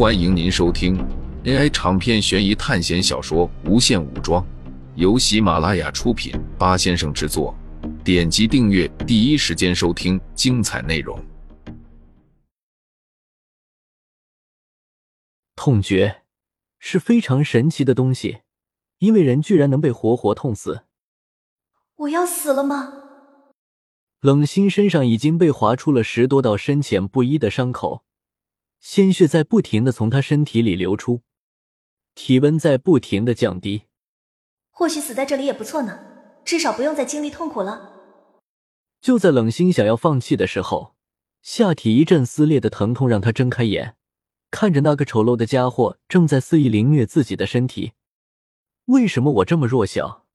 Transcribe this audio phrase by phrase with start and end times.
[0.00, 0.96] 欢迎您收听
[1.44, 4.42] AI 长篇悬疑探险小说《无限武装》，
[4.94, 7.54] 由喜马拉雅出品，八先生制作。
[8.02, 11.22] 点击订阅，第一时间收听精彩内容。
[15.54, 16.22] 痛觉
[16.78, 18.38] 是非常神奇的东西，
[19.00, 20.84] 因为人居然能被活活痛死。
[21.96, 22.94] 我要死了吗？
[24.22, 28.06] 冷心身上已经被划出了十多道深浅不一的伤口。
[28.80, 31.20] 鲜血在不停的从他身体里流出，
[32.14, 33.82] 体温在不停的降低。
[34.70, 36.00] 或许死在这里也不错呢，
[36.44, 37.92] 至少不用再经历痛苦了。
[39.02, 40.96] 就在冷心想要放弃的时候，
[41.42, 43.96] 下体一阵撕裂的疼痛让他睁开眼，
[44.50, 47.92] 看着那个丑陋的家伙正在肆意凌虐自己的身体。
[48.86, 50.26] 为什么我这么弱小？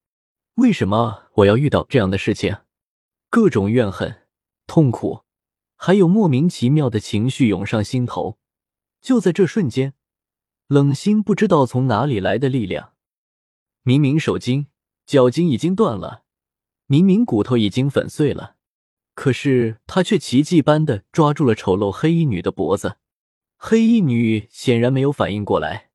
[0.55, 2.59] 为什么我要遇到这样的事情？
[3.30, 4.21] 各种怨恨、
[4.68, 5.24] 痛苦。
[5.75, 8.38] 还有莫名其妙的情绪涌上心头，
[9.02, 9.93] 就在这瞬间，
[10.67, 12.93] 冷心不知道从哪里来的力量，
[13.84, 14.67] 明明手筋、
[15.05, 16.23] 脚筋已经断了，
[16.87, 18.55] 明明骨头已经粉碎了，
[19.13, 22.98] 可是他却奇迹般的抓住了丑陋黑衣女的脖子。
[23.57, 25.91] 黑衣女显然没有反应过来，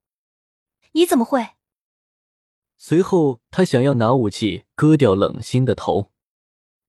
[0.92, 1.50] 你怎么会？
[2.76, 6.10] 随后他想要拿武器割掉冷心的头，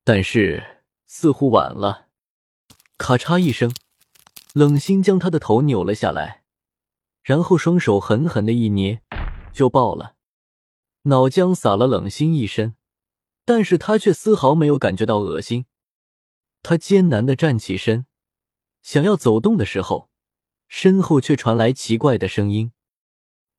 [0.04, 2.11] 但是似乎晚了。
[3.02, 3.74] 咔嚓一声，
[4.54, 6.44] 冷心将他的头扭了下来，
[7.24, 9.02] 然后双手狠狠的一捏，
[9.52, 10.16] 就爆了，
[11.06, 12.76] 脑浆洒了冷心一身，
[13.44, 15.66] 但是他却丝毫没有感觉到恶心。
[16.62, 18.06] 他艰难的站起身，
[18.84, 20.12] 想要走动的时候，
[20.68, 22.72] 身后却传来奇怪的声音。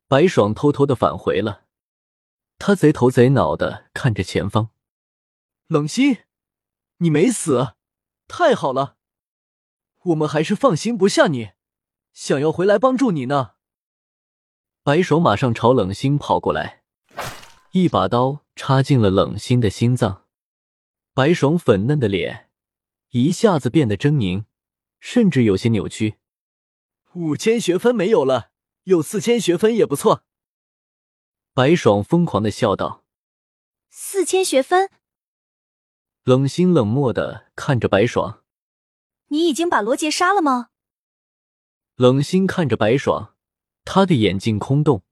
[0.06, 1.64] 白爽偷偷的返回了，
[2.58, 4.70] 他贼头贼脑的看着前方，
[5.66, 6.18] 冷心，
[6.98, 7.74] 你没死，
[8.28, 8.98] 太好了。
[10.06, 11.52] 我们还是放心不下你，
[12.12, 13.52] 想要回来帮助你呢。
[14.82, 16.82] 白爽马上朝冷心跑过来，
[17.70, 20.24] 一把刀插进了冷心的心脏。
[21.14, 22.50] 白爽粉嫩的脸
[23.10, 24.44] 一下子变得狰狞，
[24.98, 26.16] 甚至有些扭曲。
[27.12, 28.50] 五千学分没有了，
[28.84, 30.24] 有四千学分也不错。
[31.54, 33.04] 白爽疯狂的笑道
[33.90, 34.90] ：“四千学分。”
[36.24, 38.41] 冷心冷漠的看着白爽。
[39.32, 40.68] 你已经把罗杰杀了吗？
[41.96, 43.34] 冷心看着白爽，
[43.82, 45.04] 他的眼睛空洞、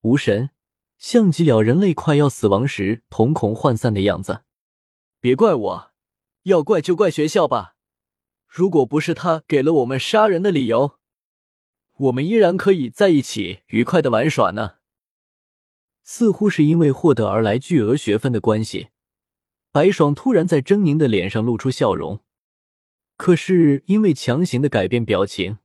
[0.00, 0.50] 无神，
[0.98, 4.42] 像极了人类快要死亡时瞳孔涣散的样子。
[5.20, 5.92] 别怪我，
[6.42, 7.76] 要怪就怪学校吧。
[8.48, 10.98] 如果不是他给了我们杀人的理由，
[11.96, 14.78] 我们依然可以在一起愉快的玩耍呢。
[16.02, 18.88] 似乎是因为获得而来巨额学分的关系，
[19.70, 22.24] 白爽突然在狰狞的脸上露出笑容。
[23.20, 25.58] 可是因为强行的改变表情，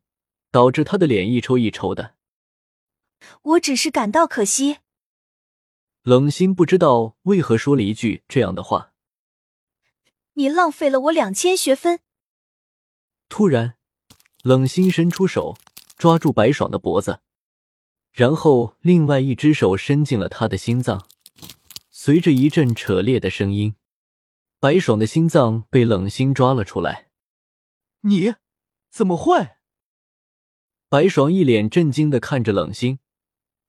[0.52, 2.16] 导致他的脸一抽一抽的。
[3.44, 4.80] 我只是感到可惜。
[6.04, 8.92] 冷心不知道为何说了一句这样的话。
[10.34, 12.02] 你浪费了我两千学分。
[13.30, 13.78] 突然，
[14.44, 15.56] 冷心伸出手
[15.96, 17.22] 抓住白爽的脖子，
[18.12, 21.08] 然后另外一只手伸进了他的心脏。
[21.90, 23.76] 随着一阵扯裂的声音，
[24.60, 27.05] 白爽的心脏被冷心抓了出来。
[28.08, 28.36] 你
[28.92, 29.56] 怎么会？
[30.90, 33.00] 白爽一脸震惊的看着冷心，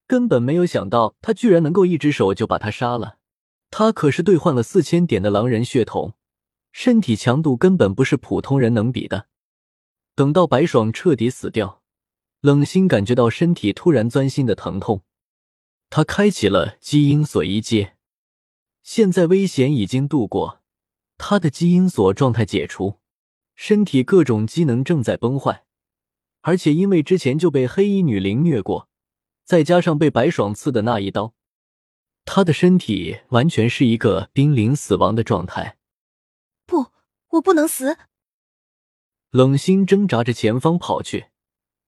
[0.06, 3.16] 根本没有想到他居然能够一只手就把他杀了。
[3.70, 6.12] 他可是兑换了四千点的狼人血统，
[6.70, 9.28] 身体强度根本不是普通人能比的。
[10.14, 11.82] 等到白爽彻底死掉，
[12.42, 15.02] 冷心感觉到身体突然钻心的疼痛，
[15.88, 17.96] 他开启了基因锁一阶。
[18.82, 20.62] 现在危险已经度过，
[21.16, 23.00] 他的基因锁状态解除。
[23.56, 25.64] 身体各种机能正在崩坏，
[26.42, 28.88] 而且因为之前就被黑衣女凌虐过，
[29.44, 31.34] 再加上被白爽刺的那一刀，
[32.26, 35.78] 他的身体完全是一个濒临死亡的状态。
[36.66, 36.92] 不，
[37.30, 37.96] 我不能死！
[39.30, 41.28] 冷心挣扎着前方跑去，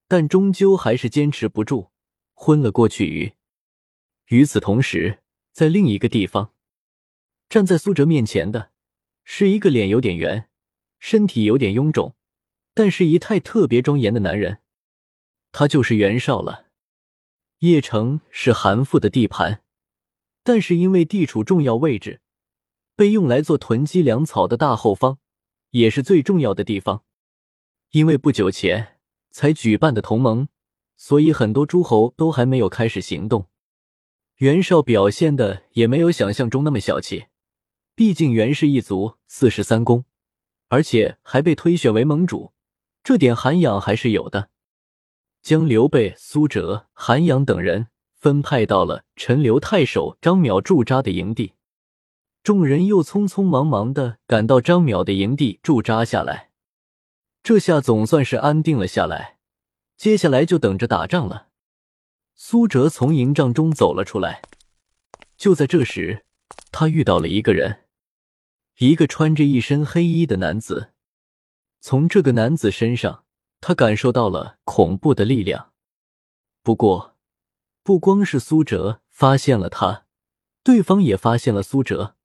[0.08, 1.90] 但终究还是坚持不住，
[2.32, 3.34] 昏了过去。
[4.28, 5.22] 与此同时，
[5.52, 6.54] 在另一个地方，
[7.48, 8.70] 站在苏哲面前的
[9.22, 10.47] 是一个脸有点圆。
[10.98, 12.14] 身体有点臃肿，
[12.74, 14.58] 但是仪态特别庄严的男人，
[15.52, 16.66] 他就是袁绍了。
[17.60, 19.62] 邺城是韩馥的地盘，
[20.44, 22.20] 但是因为地处重要位置，
[22.94, 25.18] 被用来做囤积粮草的大后方，
[25.70, 27.04] 也是最重要的地方。
[27.90, 28.98] 因为不久前
[29.30, 30.48] 才举办的同盟，
[30.96, 33.48] 所以很多诸侯都还没有开始行动。
[34.36, 37.26] 袁绍表现的也没有想象中那么小气，
[37.96, 40.04] 毕竟袁氏一族四十三公。
[40.68, 42.52] 而且还被推选为盟主，
[43.02, 44.50] 这点涵养还是有的。
[45.42, 51.54] 将刘备、苏哲、韩阳等人分派到了陈留太守张邈驻扎的营地。
[52.42, 56.50] 众人又匆匆忙忙的赶到张邈的营地驻扎下来。
[57.42, 59.38] 这下总算是安定了下来，
[59.96, 61.48] 接下来就等着打仗了。
[62.34, 64.42] 苏哲从营帐中走了出来，
[65.36, 66.24] 就在这时，
[66.70, 67.84] 他遇到了一个人，
[68.78, 70.92] 一个穿着一身黑衣的男子。
[71.80, 73.24] 从这个男子身上，
[73.60, 75.72] 他感受到了恐怖的力量。
[76.62, 77.16] 不过，
[77.82, 80.06] 不光是苏哲发现了他，
[80.62, 82.16] 对方也发现了苏哲。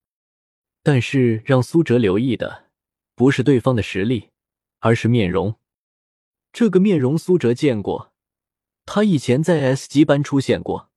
[0.83, 2.69] 但是让苏哲留意的，
[3.15, 4.29] 不是对方的实力，
[4.79, 5.55] 而是面容。
[6.51, 8.13] 这个面容苏哲见过，
[8.85, 10.91] 他以前在 S 级班出现过。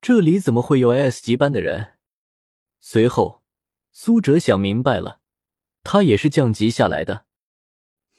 [0.00, 1.94] 这里怎么会有 S 级班的人？
[2.80, 3.39] 随后，
[3.92, 5.20] 苏哲想明白了，
[5.82, 7.26] 他也是降级下来的。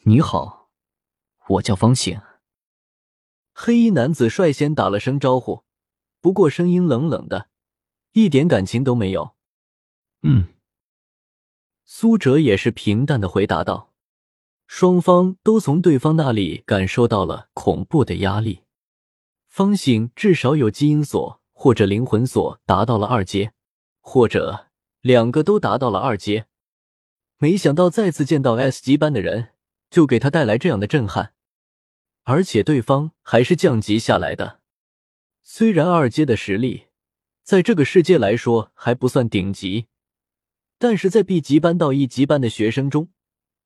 [0.03, 0.69] 你好，
[1.47, 2.19] 我叫方醒。
[3.53, 5.63] 黑衣男子率先打了声招呼，
[6.19, 7.49] 不过声音冷冷的，
[8.13, 9.35] 一点感情都没有。
[10.23, 10.47] 嗯。
[11.83, 13.93] 苏哲也是平淡的回答道
[14.65, 18.63] ：“双方都从对方那里感受到了恐怖的压力。
[19.47, 23.51] 方醒至少有基因锁或者灵魂锁达到了二阶，
[23.99, 24.70] 或者
[25.01, 26.47] 两个都达到了二阶。
[27.37, 29.49] 没想到再次见到 S 级班的人，
[29.89, 31.33] 就给他带来这样的震撼，
[32.23, 34.59] 而且对方还是降级下来的。
[35.43, 36.87] 虽然二阶的实力
[37.43, 39.87] 在这个世界来说还不算顶级。”
[40.77, 43.09] 但是在 B 级班到一级班的学生中，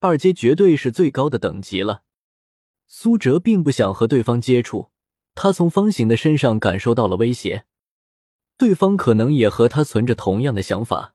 [0.02, 2.04] 二阶绝对是最高的等级了。
[2.88, 4.92] 苏哲并不想和对方接触，
[5.34, 7.66] 他从方醒的身上感受到了威胁，
[8.58, 11.14] 对方可能也和他存着同样的想法。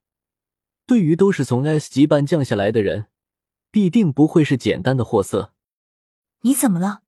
[0.90, 3.06] 对于都是从 S 级班降下来的人，
[3.70, 5.54] 必定不会是简单的货色。
[6.40, 7.04] 你怎么了？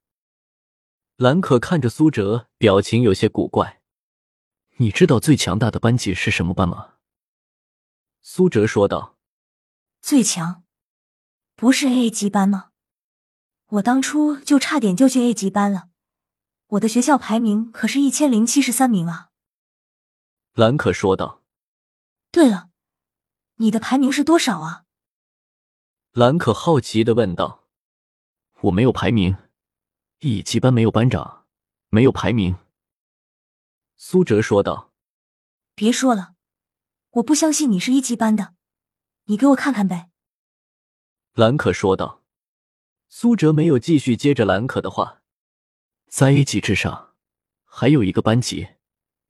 [1.17, 3.82] 兰可看着苏哲，表情有些古怪。
[4.76, 6.93] 你知道最强大的班级是什么班吗？
[8.20, 9.17] 苏哲说道
[10.00, 10.62] ：“最强，
[11.56, 12.70] 不是 A 级班吗？
[13.67, 15.88] 我当初就差点就去 A 级班了，
[16.69, 19.31] 我的学校排名可是一千零七十三名啊。”
[20.55, 21.43] 兰可说道
[22.31, 22.69] ：“对了，
[23.62, 24.85] 你的排名是多少啊？”
[26.12, 27.69] 兰可好奇的问道
[28.62, 29.37] ：“我没有排名，
[30.19, 31.47] 一级班没有班长，
[31.88, 32.59] 没有排名。”
[33.97, 34.93] 苏哲说道
[35.75, 36.35] ：“别说了。”
[37.17, 38.55] 我不相信你是一级班的，
[39.25, 40.11] 你给我看看呗。”
[41.35, 42.23] 兰可说道。
[43.14, 45.20] 苏哲没有继续接着兰可的话，
[46.09, 47.14] 在 A 级之上
[47.64, 48.69] 还有一个班级，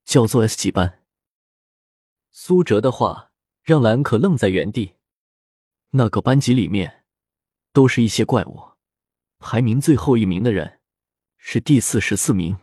[0.04, 1.02] 叫做 S 级班。
[2.30, 3.31] 苏哲的话
[3.62, 4.94] 让兰可愣在原地。
[5.90, 7.04] 那个班级里面
[7.72, 8.72] 都是一些怪物，
[9.38, 10.80] 排名最后一名的人
[11.36, 12.58] 是第四十四名，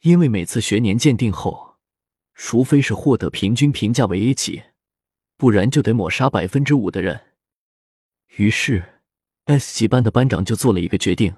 [0.00, 1.68] 因为每次学年鉴定后。
[2.40, 4.62] 除非是获得平均评价为 A 级，
[5.36, 7.34] 不然就得抹杀百分之五的人。
[8.36, 9.02] 于是
[9.46, 11.34] ，S 级班的班长就做了一个决定，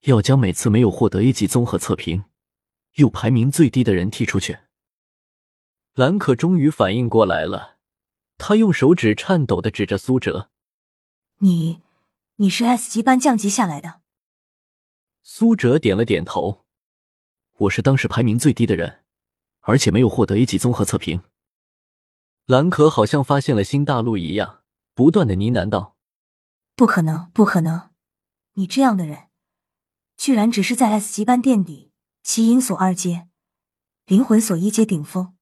[0.00, 2.24] 要将每次没有获得 A 级综合测评
[2.94, 4.58] 又排名最低的人踢出去。
[5.98, 7.78] 兰可终于反应过来了，
[8.36, 10.48] 他用手指颤抖的指着苏哲
[11.42, 11.82] ：“你，
[12.36, 14.00] 你是 S 级班降级下来的？”
[15.24, 16.64] 苏哲点了点头
[17.66, 19.02] ：“我是当时排名最低的人。”
[19.62, 21.20] 而且没有获得 A 级综合测评，
[22.46, 24.62] 兰可好像发现了新大陆一样，
[24.94, 25.96] 不断的呢喃道
[26.76, 27.90] ：“不可能，不可能！
[28.52, 29.30] 你这样的人，
[30.16, 31.90] 居然只是在 S 级班垫底，
[32.22, 33.28] 基因锁二阶，
[34.06, 35.34] 灵魂锁一阶顶峰。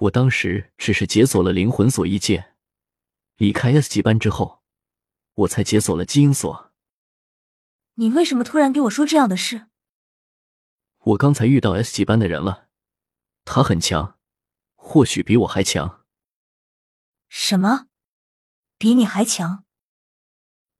[0.00, 2.54] 我当时只是解锁了灵魂锁一阶，
[3.36, 4.62] 离开 S 级班之后，
[5.34, 6.72] 我才解锁了基因锁。
[7.94, 9.66] 你为什么突然给我说这样的事？
[11.00, 12.68] 我刚才遇到 S 级班的人了。”
[13.44, 14.18] 他很强，
[14.74, 16.04] 或许比我还强。
[17.28, 17.88] 什么？
[18.78, 19.64] 比你还强？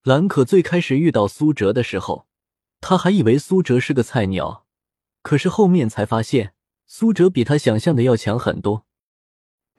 [0.02, 2.26] 兰可最开始遇到苏哲的时候，
[2.80, 4.66] 他还以为苏哲是个菜鸟，
[5.20, 6.54] 可是后面才发现
[6.86, 8.86] 苏哲比他想象的要强很多。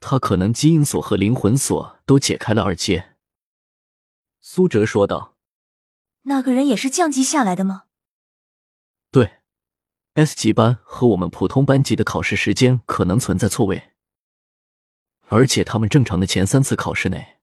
[0.02, 3.16] 他可能基因锁和灵魂锁都解开了二阶。
[4.42, 5.38] 苏哲说道
[6.24, 7.84] ：“那个人也是降级下来的吗？”
[9.10, 9.38] 对。
[10.16, 13.94] S 级班和我们普通班级的考试时间可能存在错位，
[15.30, 17.40] 而且他们正常的前三次考试内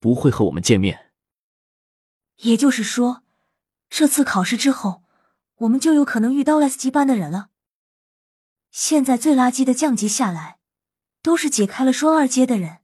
[0.00, 1.12] 不会和我们见面。
[2.36, 3.24] 也就是说，
[3.90, 5.02] 这次考试之后，
[5.56, 7.50] 我们就有可能遇到 S 级班的人了。
[8.70, 10.60] 现在最垃圾的降级下来，
[11.22, 12.78] 都是解开了双二阶的人，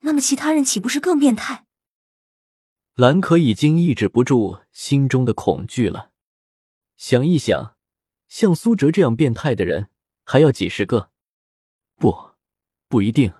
[0.00, 1.66] 那么其他人岂不是更变态？
[2.94, 6.10] 兰可已经抑制不住心中的恐惧了。
[6.96, 7.76] 想一想，
[8.28, 9.88] 像苏哲这样变态的人
[10.24, 11.10] 还要几十个？
[11.96, 12.32] 不，
[12.88, 13.32] 不一定。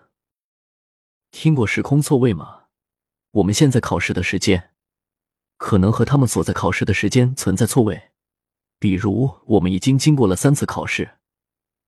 [1.30, 2.66] 听过时空错位吗？
[3.32, 4.70] 我们现在考试的时间，
[5.56, 8.10] 可能和他们所在考试的时间存在错位。
[8.78, 11.18] 比如，我们已经经过了三次考试，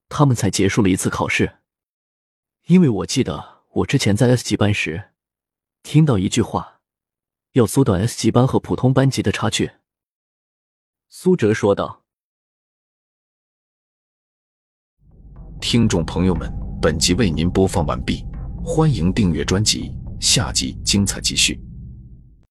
[0.08, 1.58] 他们才结束了一次考试。
[2.66, 5.10] 因为我记得我之前在 S 级班时，
[5.82, 6.80] 听到一句话，
[7.52, 9.70] 要缩短 S 级班和普通班级的差距。
[11.08, 12.04] 苏哲说道
[15.60, 18.24] ：“听众朋友们，本集为您播放完毕，
[18.64, 21.60] 欢迎订阅专辑，下集精彩继续。”